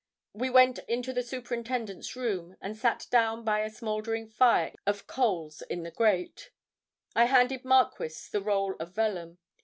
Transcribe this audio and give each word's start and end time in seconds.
We 0.33 0.49
went 0.49 0.79
into 0.87 1.13
the 1.13 1.21
superintendent's 1.21 2.15
room, 2.15 2.57
and 2.59 2.75
sat 2.75 3.05
down 3.11 3.43
by 3.45 3.59
a 3.59 3.69
smoldering 3.69 4.25
fire 4.29 4.73
of 4.87 5.05
coals 5.05 5.61
in 5.61 5.83
the 5.83 5.91
gate. 5.91 6.49
I 7.15 7.25
handed 7.25 7.63
Marquis 7.63 8.29
the 8.31 8.41
roll 8.41 8.75
of 8.79 8.95
vellum. 8.95 9.37